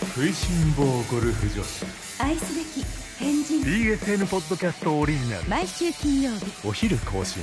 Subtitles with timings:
[0.00, 1.84] 食いしん坊ゴルフ女子。
[2.22, 2.84] 愛すべき
[3.18, 3.62] 変人。
[3.62, 5.48] BSN ポッドキャストオリジナル。
[5.48, 6.66] 毎週金曜日。
[6.66, 7.42] お昼更新。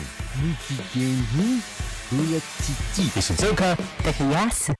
[0.94, 1.62] 日芸に
[2.30, 3.66] うやちちそうか。
[4.32, 4.72] やす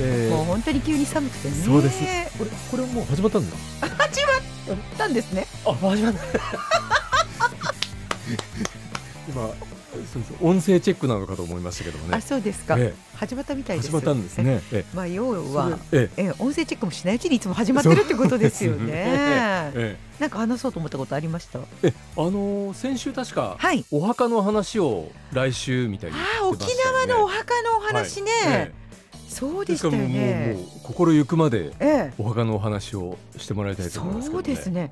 [0.00, 1.54] えもう本当に急に寒くてね。
[1.54, 2.38] そうです。
[2.38, 3.56] これこれもう始まったんだ。
[3.80, 5.46] 始まったんですね。
[5.66, 6.20] あ始まった。
[9.28, 9.50] 今
[10.12, 12.76] そうそう音声チェックなのかと思いましたけどもあ、ねそうですか。
[12.78, 13.86] え始まったみたいです。
[13.86, 14.38] え始まったんです。
[14.38, 15.78] ねえまあ要えは。
[15.92, 18.92] えええ音声チェックもしないうちにいつも始まってるってことですよね。
[19.74, 21.58] えなんか話そうと思ったことありました？
[21.82, 23.84] ええあのー先週確かはい。
[23.90, 26.66] お墓の話を来週みたいにああ、沖
[27.06, 28.30] 縄のお墓のお話ね。
[28.46, 28.72] え
[29.28, 30.52] そうえでしたよもうもうね。
[30.56, 32.12] もう心ゆくまでええ。
[32.18, 34.90] お墓のお話をしてもらいたいと思いますねそうですね。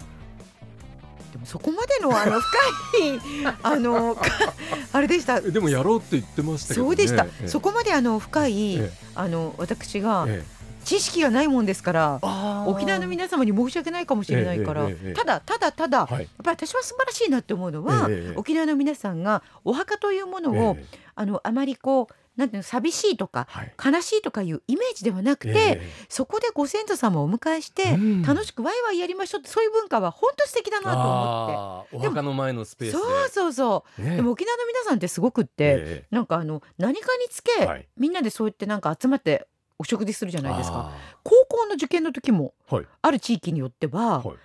[1.47, 2.59] そこまでのあの 深
[3.07, 3.21] い
[3.63, 4.23] あのか
[4.93, 5.39] あれでした。
[5.39, 6.75] えでもやろうって言ってましたね。
[6.75, 7.25] そうでした。
[7.25, 7.31] え。
[7.45, 7.49] え。
[7.49, 10.57] そこまであの深いえあの私がええ。
[10.85, 12.21] 知識がないもんですから。
[12.67, 16.13] 沖縄の皆様に申し訳ないかもしれないから、ただただただ、はい。
[16.13, 20.99] やっぱり私は素晴らしいなって思うのは、沖縄の皆さんがお墓というものを、ええ。
[21.17, 23.73] あのあまりこうなんていうの寂しいとかはい。
[23.85, 25.91] 悲しいとかいうイメージではなくて、ええ。
[26.09, 28.23] そこでご先祖様をお迎えして、うん。
[28.23, 32.99] 楽しくワイワイやりましょうってそういう文化は本当素敵だなと思あーお墓の前のスペースで。
[32.99, 34.17] ってそうそうそう、ね。
[34.17, 36.15] でも沖縄の皆さんってすごくって、ええ。
[36.15, 37.89] なんかあの何かにつけ、はい。
[37.97, 39.47] みんなでそうやってなんか集まって
[39.79, 40.93] お食事するじゃないですか。
[40.93, 42.87] あ高校の受験の時もーはい。
[43.03, 44.37] ある地域によっては、はい。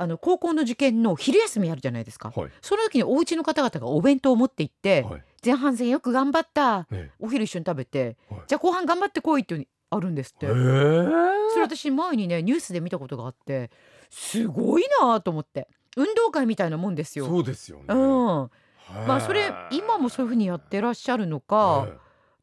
[0.00, 2.50] あの高校の受験の昼休みあるじゃないですか、はい。
[2.62, 6.86] その時にお家の方々がお弁当を持って行って、はい前半戦よく頑張った。
[6.90, 8.40] えお昼一緒に食べて、はい。
[8.46, 10.52] じゃあ後半頑張ってこいっていうのあるんですって、ええ。
[10.52, 10.56] そ
[11.56, 13.70] れ私前にねニュースで見たことがあって
[14.10, 15.68] すごいなと思って。
[15.96, 17.26] 運動会みたいなもんですよ。
[17.26, 17.84] そうですよね。
[17.88, 17.96] うん、
[19.06, 21.88] まあそれ今もそういうふうにやってらっしゃるのか、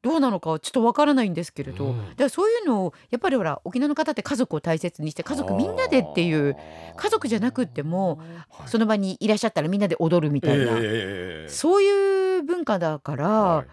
[0.01, 2.09] どうなのかはちょっとわからないんですけれど、うん。
[2.09, 6.57] だからそういうのをやっぱりほら沖縄の方って家族を大切にして家族みんなでっていう
[6.97, 8.19] 家族じゃなくっても
[8.65, 11.49] その場にいらっしゃったらみんなで踊るみたいな、ええ。
[11.49, 11.89] そうい
[12.23, 13.67] う文化だから、はい。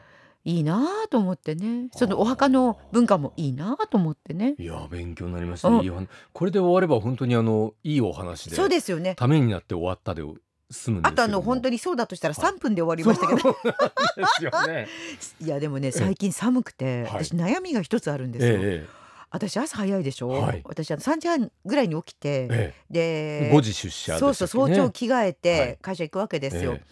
[0.45, 1.89] い、いなと思ってね。
[1.93, 4.55] そのお墓の文化もいいなと思ってね。
[4.59, 5.77] いや勉強になりましたうん。
[5.79, 9.15] ねいいお話これで終われば本当にあのいいお話でそうですよね。
[9.15, 10.23] ためになって終わったで
[10.71, 13.57] 済むあとあの本当ににそうだとしたら3分で終わりましたけど、
[14.17, 14.89] ですよね。
[15.41, 17.25] いやでもね最近寒くて、はい。
[17.25, 18.59] 私悩みが一つあるんですよ。
[18.61, 18.87] え
[19.31, 20.63] 私朝早いでしょ、はい。
[20.65, 22.75] 私あの3時半ぐらいに起きて、ええ。
[22.91, 25.35] でえ5時出社でそうそう早朝着替えはい。
[25.35, 26.83] て会社行くわけですよ、え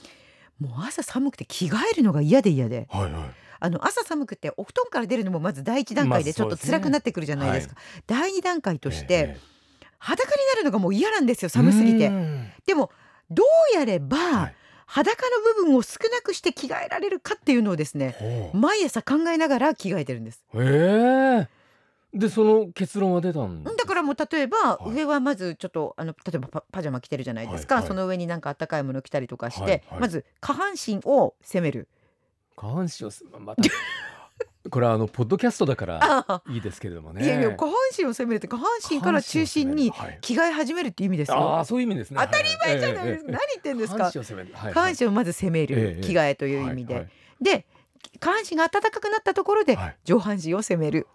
[0.60, 2.86] もう朝寒くて着替えるのが嫌で嫌で。
[2.90, 3.22] はいはい。
[3.62, 7.74] あの朝寒くてお布団から出るのもまず第一段階でちょっと辛くなってくるじゃないですか、
[8.06, 9.50] 第二段階として、ええ
[10.00, 12.06] 裸になるのがもう嫌なんですよ寒すぎて。
[12.08, 12.50] うん。
[12.66, 12.90] でも
[13.30, 13.44] ど
[13.74, 14.54] うやれば、はい。
[14.86, 20.42] 裸の部分を少なくして着替えられるかっていうのをですね毎朝考えながら着替えてるんです。
[20.54, 21.48] へえ
[22.12, 24.90] でその結論は出たんだからもう例えば、はい。
[24.92, 27.88] 上はまずちょっとあの例えばパパジャマ着てるじゃないですか、はいはい。
[27.88, 30.00] その上になんかあったかいもの着たりとかして、はいはい。
[30.00, 31.88] まず下半身を攻める。
[32.56, 33.62] 下半身をすまた
[34.68, 37.24] これはあのポッドキャストだからあいいですけれどもね。
[37.24, 41.58] いやいや下半身を攻めるって下半身から中心に着替え始めるっていう意味ですあよ。
[41.60, 42.18] あそういう意味ですね。
[42.20, 43.24] 当たり前じゃないです。
[43.24, 43.96] か、ええ何言ってんですか？
[43.96, 44.54] 下半身を攻める。
[44.54, 46.00] はい下半身をまず攻める、ええ。
[46.02, 47.12] 着替えという意味で、はいはい。
[47.44, 47.66] で
[48.18, 49.96] 下半身が暖かくなったところではい。
[50.04, 51.06] 上半身を攻める、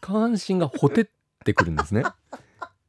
[0.00, 1.06] 下半身がほてっ
[1.44, 2.02] てくるんですね。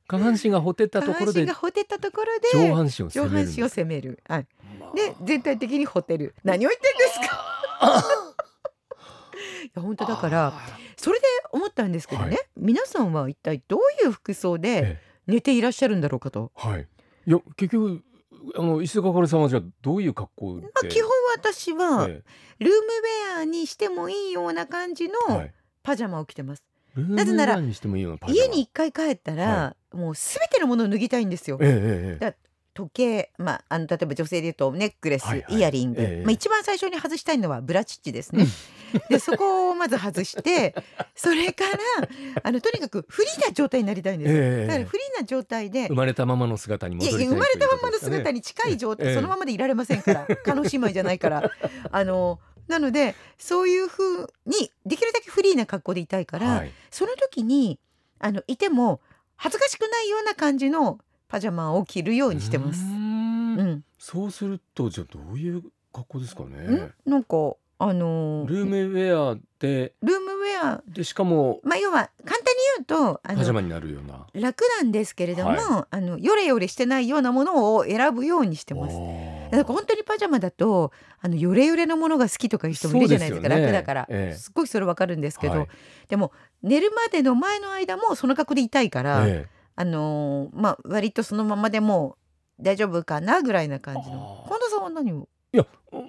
[0.07, 3.55] 下半身がほてったところで身がほてったところで上半身を上攻めるんです。
[3.55, 4.47] 半身を攻める、はい、
[4.79, 4.95] まあ。
[4.95, 6.33] で全体的にほてる。
[6.43, 8.03] 何を言ってんですか？
[9.65, 10.53] いや本当だからあ
[10.97, 12.47] それで思ったんですけどね、はい。
[12.57, 16.87] 皆さんは一体どういう服装ーでえ寝ていらっしゃるんだろうかと、えはい。
[17.27, 18.03] いや結局
[18.55, 22.23] あの石塚かかるさんはじゃあどういう格好で、まあ、基本私はえ
[22.59, 22.75] ルーム
[23.35, 25.51] ウェアにしてもいいような感じのい。
[25.83, 26.63] パジャマを着てます、
[26.95, 27.59] なぜなら
[28.27, 31.57] 家に一回帰ったら、はもうすべてのものを脱ぎたいんですよ。
[31.61, 32.35] ええ
[32.79, 35.55] 時計、まあ、あの例えば女性で言うとネックレス、はいはい。
[35.57, 38.45] イヤリング、ええまあ、一番最初に外したいのはブラチッチですね。
[39.09, 40.73] でそこをまず外して
[41.15, 41.77] それから
[42.41, 44.39] あのとにかくフリーな状態になりたいんですよ。
[44.41, 49.15] ええだからフリーな状態で生まれたままの姿にい戻りたいやいや生まれたままの姿に近い状態、ええ。
[49.15, 50.27] そのままでいられませんから。
[50.45, 51.51] 叶姉妹じゃないから。
[51.91, 56.71] あのなのでそういうふうにできるだけフリーな格好でいたいから、はい。
[56.91, 57.79] その時に
[58.19, 59.01] あのいても
[59.35, 62.81] 恥ずかしくないような感じのパジャマを着るようにしてます。
[62.81, 62.83] う。
[62.85, 63.59] ーん。
[63.59, 66.57] うん、そうするとじゃあどういう格好ですかね。
[66.57, 66.93] ん？
[67.05, 72.45] なんかあのールームウェアでルームウェアでしかもまあ要は簡単に
[72.77, 74.27] 言うとあのパジャマになるような。
[74.33, 78.95] 楽なんですけれども、はあのヨレヨレしてないようなものを選ぶようにしてます。
[79.51, 84.35] あなんか本当にパジャマだとあのヨレヨレのものが好きとかいう人もいるじゃないですかね楽だから、ええ。
[84.37, 85.67] すっごいそれわかるんですけど、はい。
[86.07, 86.31] でも
[86.61, 89.49] 寝るまでの前の間もその格好でいたいから、ええ。
[89.75, 92.17] あのーまあ割とそのままでも
[92.59, 94.45] 大丈夫かなぐらいな感じの。
[94.47, 95.27] 近藤さんは何を？
[95.53, 95.65] いや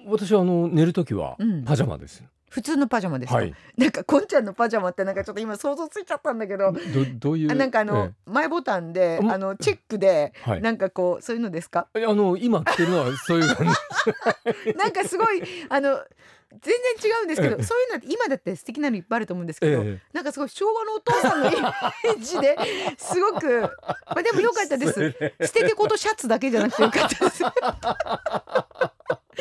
[0.07, 1.63] 私はあの寝る時はうん。
[1.63, 3.53] パジャマです、普通のパジャマですか、はい。
[3.77, 6.73] なんかこんちゃんのパジャマってなんかちょっと今想像ついちゃったんだけど。
[6.73, 6.79] ど
[7.15, 7.51] どういう？
[7.51, 10.61] あなんかあの、え前ボタンでうんあのチェックで、えはい。
[10.61, 11.87] なんかこうそういうのですか？
[11.93, 13.73] あの今着てるのはそういう感じ。
[14.75, 16.03] なんかすごいあの
[16.51, 17.63] 全然違うんですけど、ええ。
[17.63, 22.57] そういうのって今だって素敵なのいっぱいあると思うんですけど、えなんかすごい昭和のお父さんのイメージで
[22.97, 23.69] すごく、ま
[24.07, 25.15] あ、でもよかったです。
[25.41, 27.43] 捨ててことシャツだけじゃなくてよかったです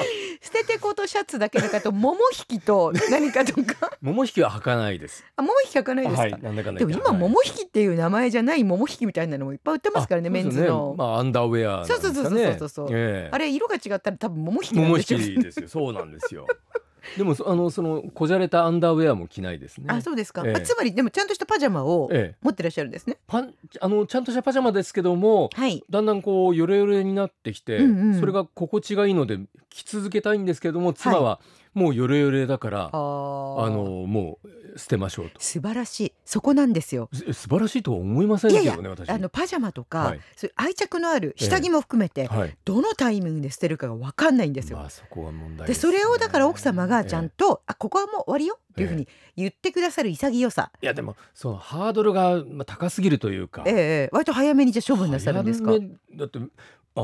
[0.43, 2.19] 捨ててことシャツだけだかと桃
[2.49, 3.91] 引きと何かとか。
[4.01, 5.25] 桃引きは履かないです。
[5.37, 11.87] あ桃引き履かないですか、はいなんだかでも今桃引きっていう名前じゃない桃引きみたいなのもいっぱい売ってますからねあメンズの、まあアンダーウェアね。
[11.87, 13.29] そうそうそうそうそうええ。
[13.31, 15.69] あれ色が違ったら多分桃引きなん桃引でしょうきですよ。
[15.69, 16.47] そうなんですよ
[17.17, 19.87] でもそあのそのこじゃれたアンダーウェアも着ないですね。
[19.89, 20.55] あそうですか、ええ。
[20.55, 22.39] あつまりでもちゃんとしたパジャマをええ。
[22.43, 23.19] 持ってらっしゃるんですね。
[23.27, 25.83] パンあのちゃんとしたパジャマですけどもはい。
[25.91, 28.21] だんだんこうヨレヨレになってきて、うんうん。
[28.21, 31.41] それが心地がいいので着続けたいんですけども妻は
[31.73, 35.41] もうヨレヨレだから、あのもう捨てましょうと。
[35.41, 36.13] 素晴らしい。
[36.25, 37.09] そこなんですよ。
[37.13, 39.09] す素晴らしいとは思いませんけどね私。
[39.09, 40.21] あのパジャマとか、はい。
[40.37, 42.57] そう愛着のある下着も含めて、はい。
[42.65, 44.79] どのタイミングで捨てるかが分かんないんですよ。
[44.79, 53.63] まあそこは問題ですそれをだから奥様がちゃんえと、あここはもう終わりよっていうふうに言ってくださる潔さ、えいやでもそのハードルがまあ高すぎるというか。
[53.67, 54.09] ええええ。
[54.13, 55.73] 割と早めにじゃあ処分なさるんですか？
[56.17, 56.39] だって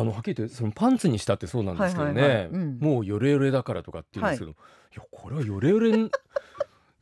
[0.01, 2.49] あのはっきり言ってそのパンツにしたってそうなんですけどね、はいはいはい。
[2.49, 2.79] うん。
[2.79, 4.55] もうヨレヨレだからとかって言うんですけど、い、
[4.97, 5.93] やこれはヨレヨレ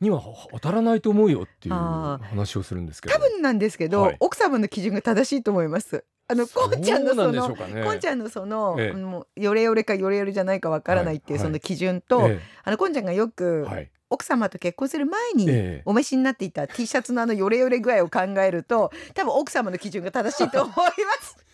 [0.01, 0.21] には
[0.51, 3.15] 当たらないと思うよっていうあ話をするんですけど。
[3.15, 4.17] 多分なんですけど、はい。
[4.19, 6.03] 奥様の基準が正しいと思います。
[6.27, 8.97] あのこんちゃんのそのこんちゃんのその、ええ。
[8.97, 11.45] もうヨレヨレかヨレヨレじゃないかわからないっていうはい。
[11.45, 13.91] その基準と、えあのこんちゃんがよく、えはい。
[14.09, 15.81] 奥様と結婚する前に、ええ。
[15.85, 20.83] お召しになっていた T シャツのあのヨレヨレ具合を考えると多分奥様の基準が正しいと思いま
[21.21, 21.44] す。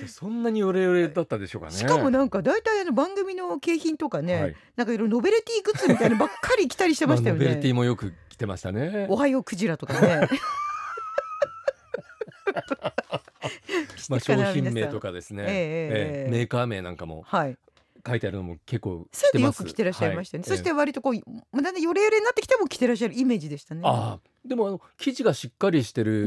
[0.00, 7.70] でそんなにヨレヨレだったでしょうかねしかもなんか大体あの番組の景品とかね、はいなんかいろいろノベルティグッズみたいなのばっかり着たりしてましたよあノベルテね。
[7.72, 10.28] ィもよく着てましたねおはようクジラとかね。
[14.08, 17.56] まあ商品名とかですね、ええええええメーカー名なんかもはい。
[18.06, 20.48] 書いてあるのも結構着てますく着てらっしゃいましたよね。
[20.48, 21.14] はいそして割とこう、
[21.52, 23.82] まあ、だんだんヨレヨレになってきても着てらっしゃるイメージでしたね。
[23.84, 26.26] ああでもあの生地がしっかりしてる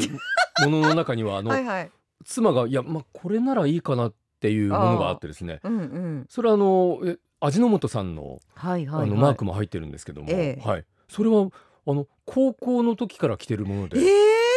[0.63, 1.91] ものの中にはあの、 はいはい。
[2.23, 6.25] 妻がいやまあこれならいいかなっていうものがあってですねうんうん。
[6.29, 9.09] それはあのえ味の素さんの,、はいはい、はい。
[9.09, 11.47] あのマークも入ってるんですけども、ええはい、それは
[11.87, 14.05] あの高校の時から着てるもので、えー、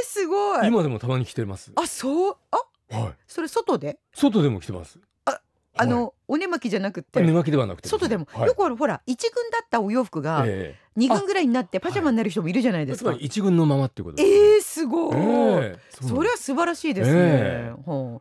[0.05, 0.69] すごい。
[0.69, 1.73] 今でもたまに着てます。
[1.77, 2.37] あ、そう？
[2.51, 3.99] あ、はい、それ外で？
[4.15, 4.99] 外でも着てます。
[5.77, 7.21] あの、お寝巻きじゃなくて。
[7.21, 13.11] 寝巻きではなくて外でも、はいよくあるほら一軍だったお洋服がえ二軍ぐらいになってパジャマになる人もいるじゃないえですか。
[13.11, 15.17] つまり一軍のままっていうことえです、ごい。
[15.17, 17.21] ええそれは素晴らしいですね。
[17.21, 18.13] えちなみに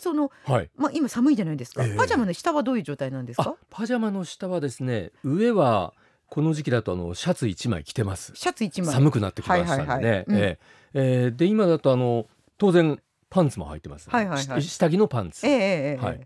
[0.00, 0.70] そのはい。
[0.76, 1.84] まあ今寒いじゃないですか。
[1.84, 3.56] ええパジャマの下はどういう状態なんですあか。
[3.70, 5.92] パジャマの下はですね上は
[6.28, 8.32] この時期だとあのシャツ一枚着てます。
[8.34, 8.94] シャツ一枚。
[8.94, 10.24] 寒くなってきましたんでね。
[10.26, 10.58] ええ
[10.94, 12.26] えーで今だとあの
[12.58, 16.20] 当然パンツも履いてます、はいはいはいし下着のパンツ、ええええええはい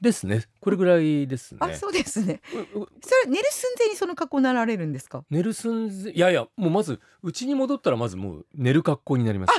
[0.00, 2.40] ですねこれぐらいですねあそうですね。
[2.74, 5.24] ううそれ寝る寸前にその格好になられるんですか？
[5.30, 9.52] 寝る寸前いやいやもうまず家に戻ったらまずもう寝る格好になります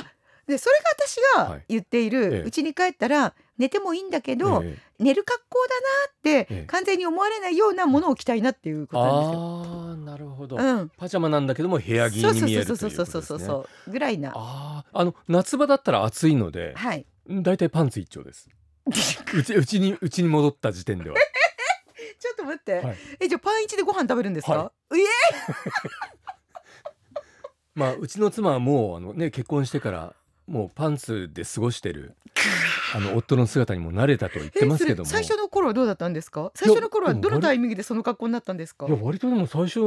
[0.46, 9.62] でそれが私がはい言っているええうち、に帰ったら寝てもいいんだけど、ええ寝る格好だなってええ完全に思われないようなものを着たいなっていうことなんですよ。
[9.64, 10.90] ああなるほど、うん。
[10.96, 14.32] パジャマなんだけども部屋着そうに見えるとそいううそうそうそうそうことですねそうぐらいな。
[14.34, 17.06] あああの夏場だったら暑いのではい。
[17.28, 18.48] だいたいパンツ一丁です
[19.34, 21.16] うちうちにうちに戻った時点では
[22.18, 22.72] ちょっと待って。
[22.80, 24.52] はいえじゃあパン一でご飯食べるんですか？
[24.52, 24.96] はえ？
[27.74, 30.14] まあうちの妻はもうあのね結婚してから
[30.46, 32.14] もうパンツで過ごしてる
[32.94, 36.50] あの夫の姿にも慣れたと言ってますけども最初の頃はどうだったんですか？
[36.54, 38.86] 最初の頃はどのタイミングでその格好になったんですか？
[38.86, 38.90] い。
[38.90, 39.80] や割とでも最初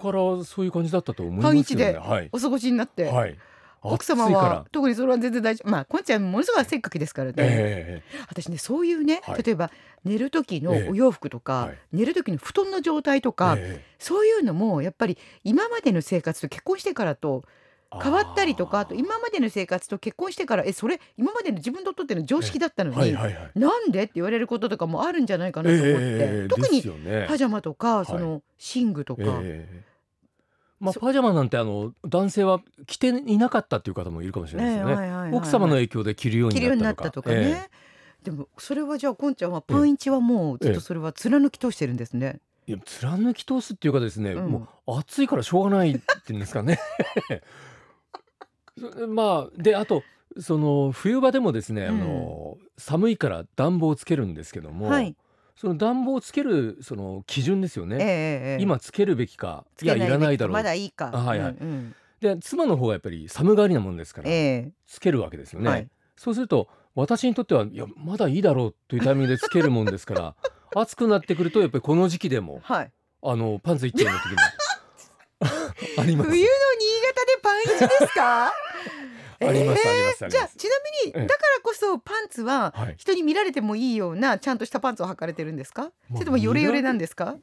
[0.00, 3.04] からそういう感じだったと思いますよねパン一ではいお過ごしになって。
[3.04, 3.36] はい
[3.82, 5.70] 奥様は特にそれは全然大丈夫。
[5.70, 9.42] まあこんちゃんものすごいせっかきですからね、え私ねそういうね、はい。
[9.42, 9.70] 例えば
[10.04, 10.88] 寝る時のええ。
[10.90, 11.78] お洋服とか、はい。
[11.92, 17.58] 寝る時の布団の状態とえか、えそういうのもやっぱり今までの生活と結婚してからとえ
[18.02, 23.58] 変わったりとかあとー今までの生活と結婚してからえそれ今までの自分にとっての常識だったのに、はいはいはい。
[23.58, 26.82] なんでって言われることとかもあるんじゃないかなと思って、ええ特に
[27.26, 28.06] パジャマとか、い。
[28.06, 28.42] その
[28.74, 29.87] 寝具とか、ええ
[30.80, 35.38] まあそパジャマなんてあの男性は着ていなかったっていう方もいるかもしれないですよね、ねはいはいはいはい。
[35.38, 37.68] 奥様の影響で着るようにななったたとかね、
[38.22, 42.40] でもそれはじゃあこんちゃんはパンイチはもうずっとそれは貫き通してるんですね。
[42.66, 44.50] いや貫き通すっていうかですね、うん。
[44.50, 46.78] もう暑いからしょうがないっていうんですかね。
[48.78, 50.02] そまあであと
[50.38, 55.16] その冬場でもですね、あの寒いから暖房をつけるんですけども、はい。
[55.60, 57.96] その暖房をつけるその基準ですよね。
[58.00, 61.10] ええ今つけるべきかいやいらないだろうまだいいか。
[61.12, 70.34] あはいはいうんうんで妻の方がやっぱり寒がりなもんですから、えつけるわけですよね、はいそうすると私にとってはいやまだいいだろうというタイミングでつけるもんですから
[70.74, 72.92] 暑くなってくるとやっぱりこの時期でもえはい。
[73.22, 74.36] あのパンツ一丁の時も
[76.02, 76.48] あります冬の新
[77.06, 78.52] 潟でパンイチですか？
[79.40, 80.70] ありますありますありますじゃあちな
[81.06, 85.82] みにええだからこそパンツははい人に見られてもいいようなちゃんとしたパンツを履かれてるんですか？
[85.82, 87.36] まあそれともヨレヨレなんですか？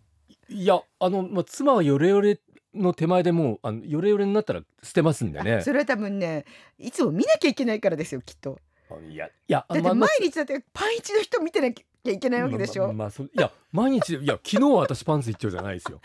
[0.49, 2.39] いやあの、まあ、妻はヨレヨレ
[2.73, 6.45] の手前でもうあのヨレヨレになったら捨てますんでねそれは多分ね
[6.77, 8.59] いつも見なきゃいけないからですよきっと。
[8.91, 12.93] あいやいやだって毎日だってパンイチの人見てなきゃいけないわけでしょ？
[12.93, 16.01] まあまあいや毎日いや昨日は私パンツ一丁じゃないですよ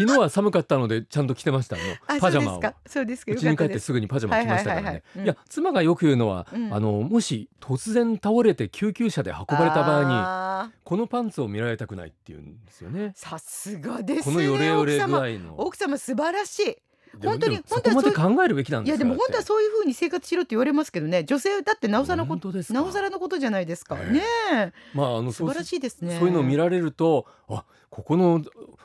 [0.00, 1.82] 昨日は寒かったのでちゃんと着てましたの
[2.20, 2.74] パジャマをそうですか。
[2.86, 3.32] そうですか。
[3.32, 3.86] うちに帰ってす。
[3.86, 5.02] すぐにパジャマ着ましたからね。
[5.16, 13.12] はいや妻がよく言うのは、うんあのもし突然倒れて救急車で運ばれた場合にこのパンツを見られたくないっていうんですよね。
[13.14, 14.34] さすがですね。
[14.34, 15.60] このヨレヨレ具合の。
[15.60, 16.76] 奥様素晴らしい。
[17.22, 28.42] 本当にでもそこまで考えるべきなんいやですからでも本当はそういう風に生活しろって言われますけどね女性だってなおさらのこ本当ですかなおさらのことじゃないですかええねえまああの素晴らしいですねそういうのを見られるとあここの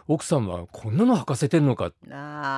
[0.07, 1.91] 奥さんはこんなの履かせてんのか。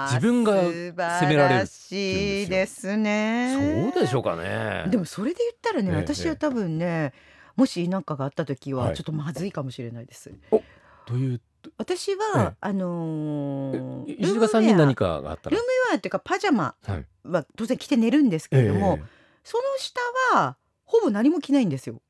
[0.09, 3.91] 自分が素晴らしいですね。
[3.93, 4.85] そうでしょうかね。
[4.89, 7.13] でもそれで言ったらね、ええ私は多分ね
[7.55, 8.95] もし何かがあった時ははい。
[8.95, 10.29] ちょっとまずいかもしれないです、
[11.05, 11.41] という？
[11.77, 15.55] 私は、あのーえ石塚さんに何かかがあったら？
[15.55, 15.67] ルーム。
[15.89, 19.05] ウェアっていうかパジャマはいは当然着て寝るんですけれども、ええ。
[19.43, 20.01] その下
[20.35, 22.01] はほぼ何も着ないんですよ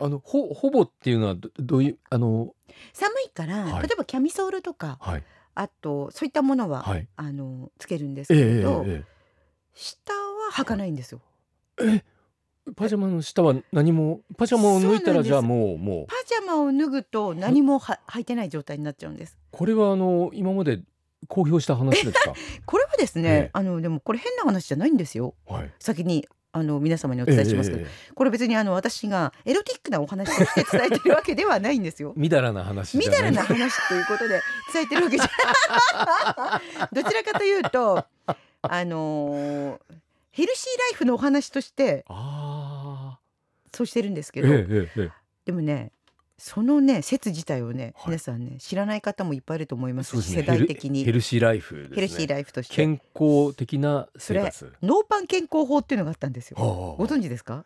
[0.00, 2.54] あのほほぼっていうのはどどういうあの
[2.92, 3.82] 寒いから、はい。
[3.82, 5.24] 例えばキャミソールとかはい。
[5.54, 7.06] あとそういったものは、はい。
[7.16, 9.04] あのつけるんですええけれど、え。
[9.74, 11.20] 下は履かないんですよ。
[11.80, 12.04] えええ
[12.76, 16.06] パジャマの下は何もパジャマを脱いたらじゃあもうもう。
[16.06, 19.36] パジャマを脱ぐと何もは履いてない状態になっちゃうんです。
[19.50, 20.80] これはあの今まで
[21.28, 22.32] 公表した話ですか？
[22.64, 23.50] これはですね、ええ。
[23.52, 25.34] あのでもこれ変な話じゃないんですよ。
[25.46, 25.72] はい。
[25.78, 32.12] 先にあの皆様にお伝えしますけど、ええこれ別にあの私がエロティックなお話として伝えてるわけではないんですよ。
[32.16, 32.96] みだらな話。
[32.96, 34.40] みだらな話ということで
[34.72, 39.78] 伝えてるわけじゃどちらかというとあのー
[40.30, 43.18] ヘルシーライフのお話としてあ
[43.72, 45.10] そうしてるんですけど、ええええ。
[45.46, 45.92] でもね
[46.36, 49.94] そのね説自体をね、はい皆さんね知らない方もいっぱいいると思いえ。
[49.94, 50.42] ますし、ね。
[50.42, 51.94] 世代的にヘルシーライフですね。
[51.96, 54.72] ヘルシーライフとして健康的な生活。
[54.82, 56.56] ノーパン健康法っていうのがあったんですよ。
[56.58, 57.64] はあご存知ですか？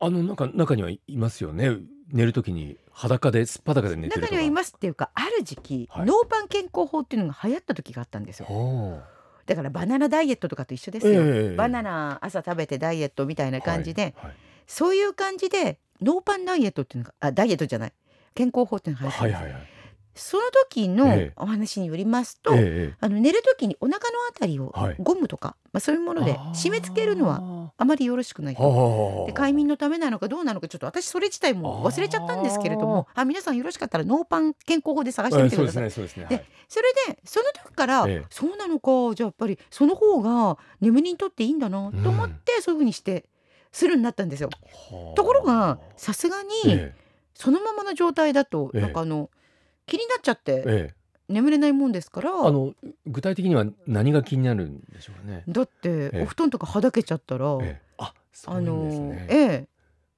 [0.00, 1.78] あのなんか中にはいますよね。
[2.12, 4.22] 寝るときに裸ですっぱだかで寝てる。
[4.22, 9.08] 中にはいますっていうかある時期、はいノーパン健康法っていうのが流行った時があったんですよはあ。
[9.46, 14.36] だからバナナダイエットとかと一緒ですよ、ええバナナ朝食べてダイエットみたいな感じで、はいはい
[14.66, 17.92] そういう感じでノーパンダイエットっていうのがあダイエットじゃない
[18.34, 19.74] 健康法っていうのが流行ったんですよはいはいはい。
[20.14, 28.62] その時のええお話によりますと、ええええあの寝る時にお腹のあたりをはいゴムとか、まあ、そういうもので締め付けるのははあまりよろしくないと。
[28.62, 29.26] はあ。
[29.26, 35.90] で快眠のためなのかどうなのかちょっと私それ自体も忘れちゃったんですけれどもあ皆さんよろしかったらノーパン健康法で探してみてください。
[35.90, 36.28] そうですねね。
[36.28, 43.26] ではいそれでその時から、ええそうなのかじゃあやっぱりその方が眠りにとっていいんだなと思って、そういうふうにして
[43.74, 44.48] するようになったんですよ。
[44.72, 46.94] はあところがさすがにえ
[47.34, 49.28] そのままの状態だと、ええなんかあの
[49.86, 50.94] 気になっちゃってえええ
[51.28, 52.74] 眠れないもんですからあの
[53.06, 55.42] 具体的には何が気になるんでしょうかね。
[55.48, 59.26] だって、ええお布団とかはだけちゃったら、ええあそうですのね。
[59.30, 59.68] ええ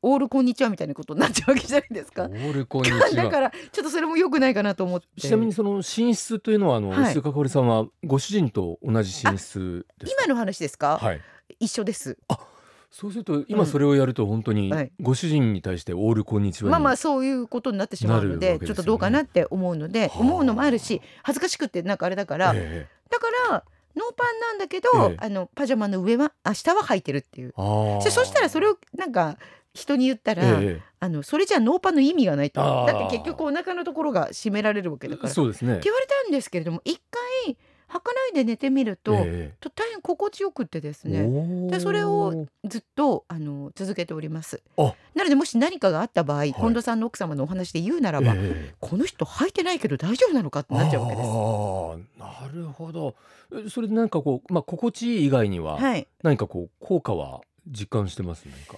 [0.02, 2.26] オールこんにちはみたいなことになっちゃうわけじゃないですかオ。
[2.28, 3.40] ールこんにち だかは。
[3.40, 5.82] らちょっとそれも良くないかなと思ってちなみにその寝
[6.14, 10.22] 室というのはあのはい石塚香織さんはご主人と同じ寝室ですか？
[10.24, 11.20] 今の話ですか、はい。
[11.60, 12.18] 一緒です
[12.90, 14.92] そうすると今それをやると本当にはい。
[15.00, 16.70] ご主人に対してオールこんにちはに。
[16.70, 18.66] まあまあそういうことになってしまうのでね。
[18.66, 20.18] ちょっとどうかなって思うのではあ。
[20.20, 23.64] 思うのもあるし恥ずかしくてなんかあれだから、ええだから
[23.94, 25.16] ノーパンなんだけど、ええ。
[25.18, 27.54] あのパジャマの上はあ下は履いてるっていう。
[27.56, 29.38] そそしたらそれをなんか
[29.72, 32.60] 人に言ったら、えあのそれじゃノーパンの意味がないと。
[32.60, 35.28] だって結局お腹のところが締められるわけだから。
[35.28, 35.80] そうですね。
[35.82, 37.05] 言われたんですけれども一回
[37.96, 44.62] 履かないで寝てみると、えと大変心地よくってですえねでそれをずっとあの続けております。
[44.76, 44.94] あ。
[45.14, 48.74] なのでもし何かがあった場合、近藤さんの奥様のお話で言うならば、ええ。
[48.80, 51.28] この人履いてないけど大丈夫なのかってなっちゃうわけです。
[51.28, 53.14] ああなるほど。
[53.52, 58.44] えそれでなんかこうまあ心地いい以外にははい、何かこう効果は実感してます？
[58.46, 58.76] 何か。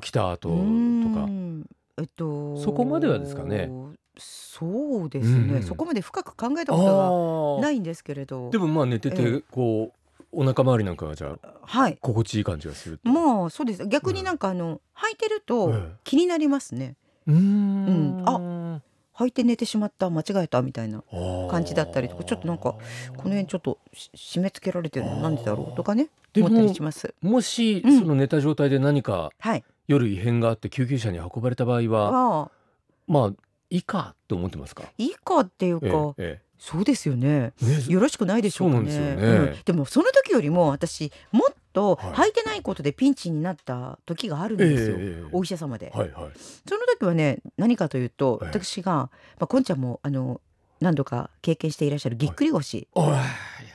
[0.00, 0.60] 起きた後とか。
[0.60, 1.66] ん。
[1.98, 3.70] えっとそこまではですかね。
[4.18, 7.60] そうですね、うんそこまで深く考えたことああ。
[7.60, 8.50] がないんですけれど。
[8.50, 11.98] でもまあ寝てえてこうお腹周りなんかがじゃあはい。
[12.00, 13.08] 心地いい感じがすると。
[13.10, 13.86] まあそうです。
[13.86, 15.92] 逆になんかあの、履いてるとええ。
[16.04, 16.96] 気になりますね。
[17.26, 18.22] うーん。
[18.26, 18.80] あ
[19.14, 20.10] 履いて寝てしまった。
[20.10, 20.62] 間違えた。
[20.62, 22.24] みたいなあ感じだったりとか。
[22.24, 22.78] ちょっとなんかこ
[23.16, 25.06] の辺ちょっとし締め付けられてる。
[25.06, 25.76] のなんでだろう？
[25.76, 26.08] とかね。
[26.32, 27.14] で思ったりもします。
[27.22, 27.98] もしうん。
[28.00, 29.64] その寝た状態で何かはい。
[29.88, 32.50] 夜異変があって救急車に運ばれた場合はああ
[33.06, 33.32] まあ
[33.72, 34.84] いいかと思ってますか？
[34.98, 37.54] いいかっていうか、ええそうですよね。
[37.60, 38.84] ええねよろしくないでしょうかね。
[38.84, 39.22] でね。
[39.22, 39.56] うん。
[39.64, 42.12] でもその時よりも私もっとはい。
[42.12, 44.96] 履いてないことでピンチになった時があるんええですよ。
[44.98, 46.30] ええお医者様で、はいはい。
[46.68, 48.48] その時はね何かというとええ。
[48.48, 49.10] 私が、ま
[49.40, 50.40] あ、こんちゃんもあの
[50.80, 53.14] 何度か経験していらっしゃるぎっくり腰、おい。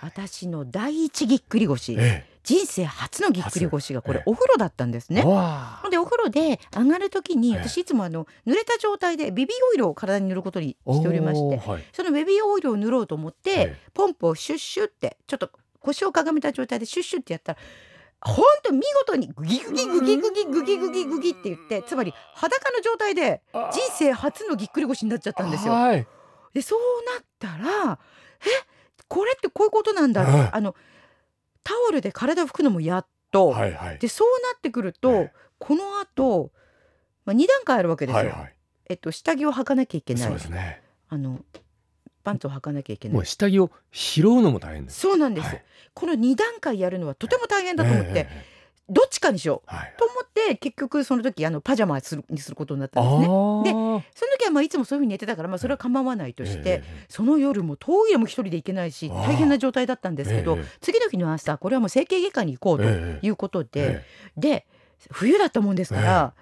[0.02, 1.96] 私の第一ぎっくり腰。
[1.98, 4.24] え人生初のぎっくり腰がこれええ。
[4.26, 5.16] お風呂だったんですえ。
[5.16, 5.22] ね。
[5.92, 7.58] でお風呂で上がる時にええ。
[7.58, 11.84] 私いつもあの濡れた状態でベビーオイルを体に塗ることにしておりましてはい。
[11.92, 15.52] そのベビーオイルを塗ろうと思って、えポンプをシュッシュってちょっと
[15.82, 17.60] 腰をかがめた状態でシュッシュってやったら
[18.22, 25.74] ほんと見事にグギグギグギグギグギグギグギって言ってつまり裸の状態であ人生初のぎっくり腰になっちゃったんですよ。
[25.74, 26.08] はい。
[26.54, 26.80] でそう
[27.14, 28.00] なったら
[28.40, 28.46] え
[29.10, 30.76] これってこういうことなんだ、はいあの
[31.68, 34.00] タオルで体拭くのもやっと、はいはい。
[34.00, 36.52] でそうなってくると、ええこの後、
[37.26, 38.20] まあ2段階あるわけですよ。
[38.20, 38.56] はいはい。
[38.90, 40.82] えっと下着を履かなきゃいけなそういですね。
[41.10, 41.42] あの
[42.24, 45.00] パンツを履かなきゃいけないもう下着を拾うのも大変です。
[45.02, 48.57] そうなんです、はいこの2段階やるのはとても大変だと思って、ええええ
[48.90, 49.76] どっちかにしよう。
[49.76, 49.94] はい。
[49.98, 53.24] と思って結局その時あのパジャマするにすることになったんですね。
[53.24, 54.02] でその
[54.38, 60.66] 時はまあいつもそういうふうに寝てたからまあそれは構わないとして、その夜もトイレも一人で行けないし大変な状態だったんですけど、ええ。
[60.82, 63.26] 次の日の朝これはもう整形外科に行こうとええ。
[63.26, 64.06] いうことで、え
[64.38, 64.66] で
[65.12, 66.34] 冬だったもんですから、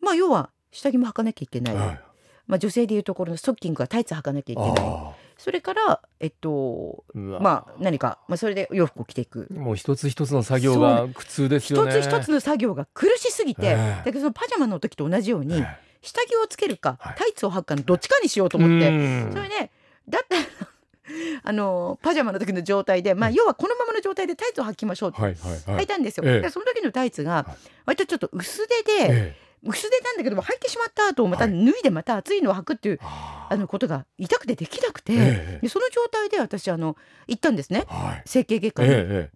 [0.00, 2.00] まあ要は下着も履かなきゃいけない
[2.46, 4.72] まあ、女性でいうところのストッキングがタイツ履かなきゃいけない。
[4.78, 9.48] あそれからえっとまあ何か、まあ、それでお洋服を着ていく。
[9.52, 11.90] もう一つ一つの作業が苦痛ですよね。
[11.90, 13.74] 一つ一つの作業が苦しすぎて、ええ。
[13.98, 15.66] だけどそのパジャマの時と同じように、え
[16.02, 17.14] 下着をつけるか、はい。
[17.16, 19.30] タイツを履くかのどっちかにしようとえ思って、うん。
[19.32, 19.70] それで
[20.08, 20.42] だったら
[21.42, 25.60] あのパジャマの時の状態で、まあ、要はこのままの状態でタイツを履きましょうってはいはいはい。
[25.80, 26.24] 履いたんですよ。
[26.50, 27.56] その時のタイツがはい。
[27.86, 31.64] 割とちょっと薄手で、え薄手なんだけども履いてしまった後またはい。
[31.64, 35.58] 脱いでまた暑いのを履くっていう、ああのことが痛くてできなくて、ええ。
[35.62, 36.96] でその状態で私あの
[37.26, 37.84] 行ったんですね。
[37.88, 38.22] はい。
[38.26, 38.92] 整形外科えに。
[38.94, 39.30] え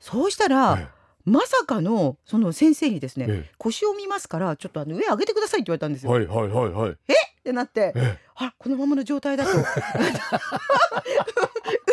[0.00, 0.97] そうしたら、え
[1.28, 6.10] まさかのその先生にですね、ええ腰を見ますからちょっとあの上上げてくださいって言われたんですよ。
[6.18, 6.90] えはいはいはいはい。
[6.92, 6.96] っ
[7.42, 9.50] てなって、えあこのままの状態だと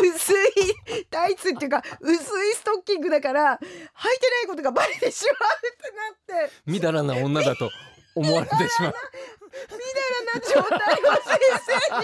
[0.02, 0.38] 薄い
[1.10, 3.70] タイツっていうか薄いストッキングだから履いて
[4.30, 5.38] ないことがバレてしまうっ
[6.28, 7.72] てなってえみだらな女だと
[8.16, 8.94] 思われてしまう。
[9.56, 9.80] みたい
[10.34, 12.02] な状態を先生に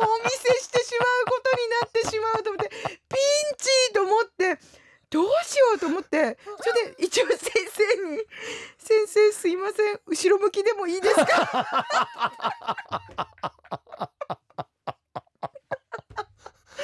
[0.00, 4.58] お見せしてしまうことになってしまうと思ってピンチと思って
[5.10, 8.24] どうしようと思ってそれで一応先生に
[8.78, 11.24] 「先生すいません後ろ向きでもいいですか?」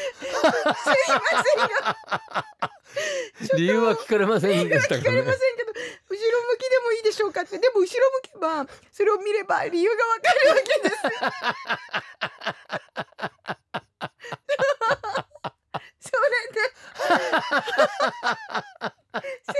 [0.02, 0.64] すいま
[1.42, 1.96] せんが
[3.56, 5.56] 理由は聞かれませんでしたかね聞かられません。
[5.56, 5.76] けど後
[6.30, 10.96] ろ向きでもいいでしょうかってでも後ろ向けばそれを見れば理由がわかるわけです。
[16.00, 16.20] それ
[16.52, 16.60] で
[19.12, 19.54] 先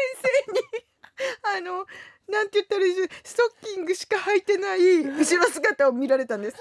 [0.47, 0.61] 生に
[1.57, 1.87] あの
[2.29, 6.57] なんて言ったらいいでしょうストッキングしか履いてない後ろ姿を見られたんです。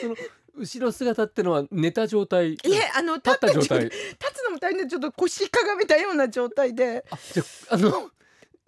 [0.00, 0.16] その
[0.54, 2.54] 後ろ姿ってのは寝た状態。
[2.54, 3.84] いえあの立立った状態。
[3.84, 3.96] 立
[4.34, 7.04] つのも大変でちょっと腰かがめたような状態で。
[7.10, 8.10] あじゃああの。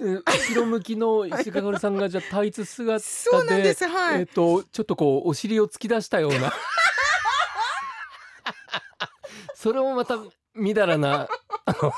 [0.01, 6.53] え後ろ向きの 石川さんがじゃあタイツ姿でそうなんですはいえっ、とちょっとこうお尻を突き出したような
[9.55, 10.18] それもまた
[10.55, 11.29] みだらな
[11.64, 11.92] あの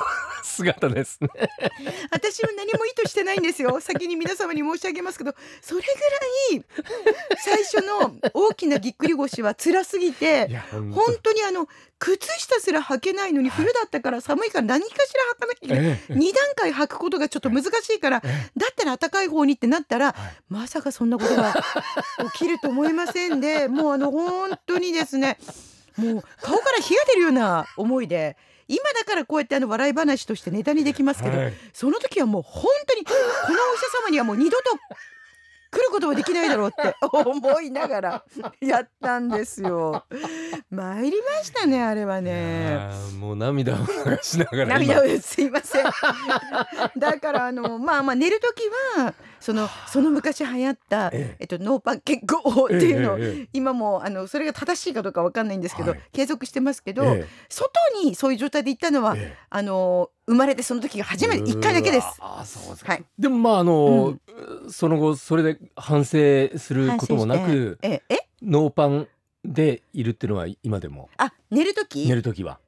[0.46, 1.28] 姿ですね。
[2.10, 3.78] 私は何も意図してないんですよ。
[3.82, 6.64] 先に皆様に申し上げますけどそれぐらい
[7.38, 11.32] 最初の大きなぎっくり腰は辛すぎて本当。
[11.36, 15.84] にあの靴下すら履けないのに冬だったから寒いから何かしら履かなきゃいけない。
[15.84, 18.50] ええ2段階履くことがちょっと難しいからえ。
[18.56, 20.14] だったら暖かい方にってなったらはい。
[20.48, 21.52] まさかそんなことが
[22.32, 25.38] 起きると思いませんでもうあの本当にですね
[25.96, 28.36] もう顔から火が出るような思いで
[28.68, 34.64] 今だからこうやってあの笑い話としてネタにできますけど、はいその時はもう本当にこのお医者様にはもう二度と
[35.70, 38.24] 来ることもできないだろうって 思いながら
[38.60, 40.04] やったんですよ。
[40.70, 42.78] 参りましたねあれはいね。
[43.18, 43.84] もう涙を流
[44.22, 45.84] しながら今涙をすいません。
[46.96, 48.62] だからあのまあまあ寝る時
[48.98, 49.14] は
[49.46, 51.44] そのその昔流行ったええ。
[51.44, 56.00] っとノーパン結構法っていうのをええええ今もあのそれが正しいかどうかわかんないんですけど、はい。
[56.12, 57.70] 継続してますけど、え外
[58.02, 59.36] にそういう状態で行ったのは、ええ。
[59.48, 62.06] あの生まれてその時が初めて一回だけです。
[62.18, 63.04] あそうですか、はい。
[63.16, 64.18] でもまああの、
[64.68, 68.28] その後それで反省することもなくええ？
[68.42, 69.06] ノーパン
[69.44, 71.08] でいるっていうのは今でも？
[71.18, 72.08] あ寝る時？
[72.08, 72.58] 寝る時は、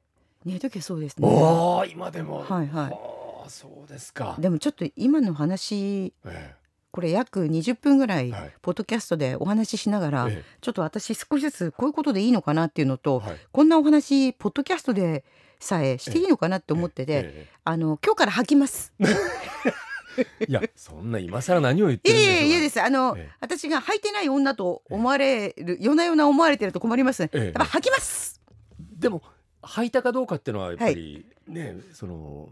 [0.45, 1.27] 寝る時はそうですね。
[1.27, 2.45] おお今でも。
[2.47, 2.97] はいはい。
[3.49, 6.53] そうですか、でもちょっと今の話え
[6.91, 8.53] これ約20分ぐらいえはい。
[8.61, 13.37] ポッドキャストでお話ししながら、えちょっと私少しずつこういうことでいいのかなっていうのえと、はい。
[13.51, 15.23] こんなお話ポッドキャストで
[15.59, 18.93] さえしていいのかなって思ってて、えあの今日から吐きます。
[18.99, 22.41] ええいやそんな今更何を言っていえるんでしょうか。
[22.41, 22.81] いえいえです。
[22.81, 23.29] あの、ええ。
[23.39, 27.21] 私が履いてない女と思われる、夜な夜な思われてると困ります。
[27.21, 27.47] やっえ。
[27.49, 28.41] えぱ履きます。
[28.97, 29.21] でも
[29.61, 32.49] 履いたかどうかっていうのはやっぱり、ねその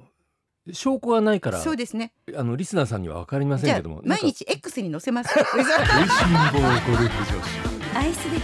[0.73, 2.11] 証拠がないからそうですね。
[2.35, 5.29] あのリスナーさんには分かりませんけども毎日 X に載せます。
[5.37, 7.97] 食いしん坊ゴルフ女子。
[7.97, 8.41] 愛すべき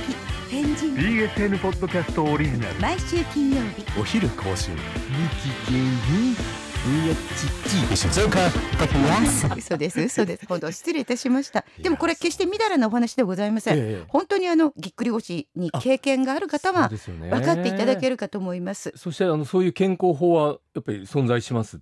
[0.49, 3.83] 天神 BSN ポッドキャストオリジナル毎週金曜日。
[3.99, 4.75] お昼更新。
[9.55, 10.01] 嘘です。
[10.01, 10.45] 嘘です。
[10.47, 11.63] 本当失礼いたしました。
[11.81, 17.29] でもこれ決してみだらなお話ではございません、ええ本当にあのぎっくり腰に経験がある方そうはですよね。
[17.29, 21.79] 分かっていただけるかと思います、そしてあのそういう健康法はやっぱり存在します？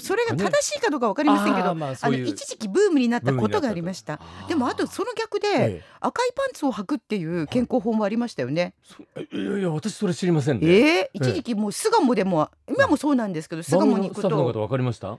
[0.00, 4.20] それが正しいかどうかわかりませんけど、あの一時期ブームになったことがありました。
[4.48, 5.82] でもあとその逆で、ええ。
[6.00, 9.02] 赤いパンツを履くっていう健康法もありましたよね、そ
[9.36, 10.66] いやいや私それ知りませんね。
[10.66, 14.52] ええ一時期もう巣鴨でも今もそうなんですけど巣鴨に行くと。
[14.52, 15.18] 分かりました？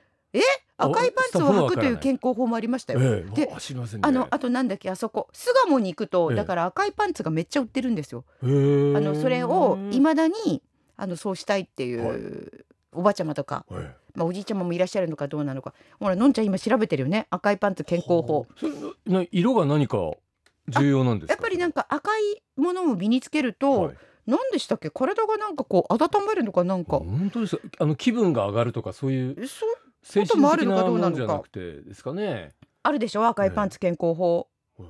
[0.78, 3.32] 赤いパンツを履くという健康法もありましたよ、ええ。
[3.34, 4.08] であ知りませんね。
[4.08, 5.30] あのあとなんだっけあそこ。
[5.34, 6.38] 巣鴨に行くとええ。
[6.38, 8.26] だから赤いパンツがめっちゃ売ってるんですよ。
[8.42, 10.62] あのそれを未だに
[10.98, 15.74] あのそうしたいっていう、はいおばちゃまとか、えまあ、おじいちゃまもいらっしゃるのかどうなのか。
[16.00, 17.28] ほらのんちゃん今調べてるよね。
[17.30, 18.48] 赤いパンツ健え康法。
[18.58, 18.74] それ
[19.06, 19.98] な色が何か
[20.68, 21.34] 重要なんですか？
[21.34, 23.98] やっぱりなんか赤いものを身につけると、はい。
[24.26, 24.90] なんでしたっけ？
[24.90, 27.64] 体がなんかこう温まるのかなんか、本当ですか？
[27.80, 29.70] あの気分が上がるとかそういうそう
[30.04, 31.22] 精神こともある的なものかどうなのか。
[31.22, 32.52] のじゃなくてですかね？
[32.84, 33.26] あるでしょ？
[33.26, 34.48] 赤いパンツ健康法、
[34.78, 34.90] はい。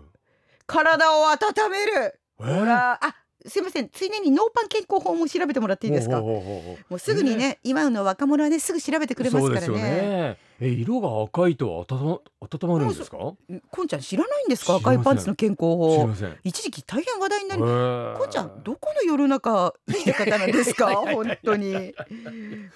[0.65, 2.19] 体を温める。
[2.41, 2.93] えほら。
[3.03, 3.89] あすいません。
[3.89, 6.19] ついでにノーパン健康法も調べてもらっていいですか？
[6.21, 9.73] もうすぐにね、今の若者はねすぐ調べてくれますからね。
[9.77, 10.37] ね。
[10.61, 13.17] え色が赤いと温ま温まるんですか？
[13.17, 14.75] うんこんちゃん知らないんですか？
[14.75, 16.09] 赤いパンツの健康法。
[16.43, 20.87] 一時期大変話題になり、ここんちゃんどこの世の中生きてる方なんですか？
[21.07, 21.93] 本当に。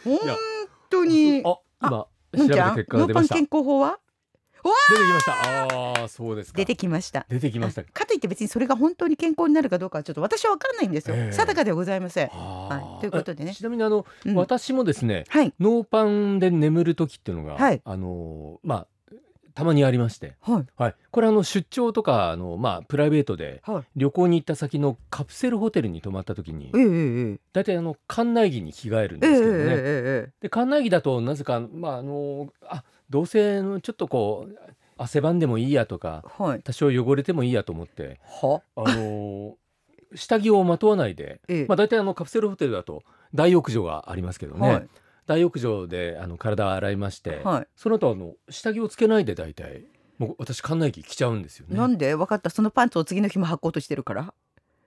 [0.05, 0.19] 本
[0.89, 1.41] 当に。
[1.45, 2.75] あ今の調べたんちゃん？
[2.75, 3.35] 結果が出ました。
[3.35, 3.99] ノーパン健康法は？
[4.63, 5.31] 出てきました。
[5.33, 6.57] ああーそうですか。
[6.57, 7.25] 出てきました。
[7.29, 7.83] 出てきました。
[7.83, 11.15] かといって別にそれが本当に健康になるかどうかはちょっと私は分からないんですよ。
[11.15, 11.33] ええ。
[11.33, 12.27] 定かではございません。
[12.27, 13.01] ははい。
[13.01, 13.53] ということでね。
[13.53, 14.35] ちなみにあの、うん。
[14.35, 15.53] 私もですねはい。
[15.59, 17.81] ノーパンで眠る時っていうのが、はい。
[17.83, 18.87] あのまあ
[19.55, 20.65] たまにありまして、はい。
[20.75, 23.83] はい、これあの出張とかあの、まあ、プライベートではい。
[23.95, 26.71] 旅行に行った先のカプセルホテルに泊まった時に
[27.53, 30.31] 大体あの館内着に着替えるんですけどね、ええ。
[30.41, 34.55] で館内着だとなぜか、まあ、あのあどうせちょっとこう
[34.97, 36.61] 汗ばんでもいいやとかはい。
[36.63, 38.61] 多少汚れてもいいやと思っては？
[38.75, 39.55] あの
[40.15, 44.87] 下着をまとわないで、ええまあ、大体あのカプセルホテルだと大浴場がありますけどね、はい
[45.25, 47.67] 大浴場であの体を洗いまして、はい。
[47.77, 49.85] その後あの下着をつけないで大体
[50.17, 51.77] もう私館内着着ちゃうんですよね。
[51.77, 52.13] なんで？
[52.15, 54.33] 分かったそのパンツを次の日も履こうとしてるから。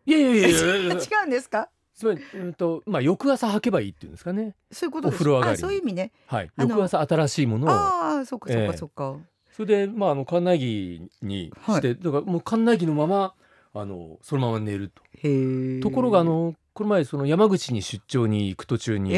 [0.05, 0.53] いやいやいやい
[0.89, 1.71] や 違うんですか？
[1.97, 4.55] つまり、うんとまあ、翌朝履けばいいっていうんですかね。
[4.71, 6.13] そういうことお風呂上がりそういう意味ね。
[6.27, 9.17] はい、翌朝新しいものをああ、そうかそうええかそうか。
[9.51, 13.33] それで、まあ、あの館内着にして、だからもう館内着のまま
[13.73, 15.03] あのそのまま寝ると。
[15.15, 15.81] へえ。
[15.81, 19.13] ところがあのこの前その山口に出張に行く途中に、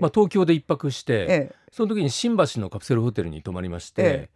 [0.00, 4.30] まあ、東京で一泊して、ええその時に新橋のカプセルホテルに泊まりまして、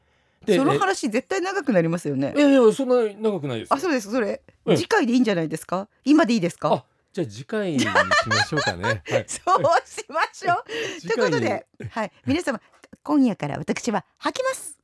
[0.46, 2.40] そのえ話絶対長くなりますよねい。
[2.40, 4.42] やいやそんな長くないですよあ、そうですそれ。
[4.66, 5.88] ええ次回でいいんじゃないですか？
[6.04, 6.84] 今でいいですか？
[7.18, 9.02] あじゃあ次回にしましょうかね。
[9.08, 10.64] はい、そうしましょう。
[11.02, 12.60] と次いうことで、はい、皆様
[13.02, 14.78] 今夜から私は履きます。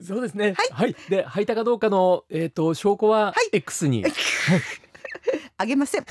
[0.00, 0.54] そうですね。
[0.72, 0.94] はい。
[1.08, 4.04] で履いたかどうかのえっ、と証拠は X に、
[5.58, 6.06] あげません。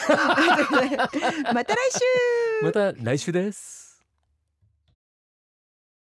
[1.54, 2.66] また来週。
[2.66, 3.81] また来週です。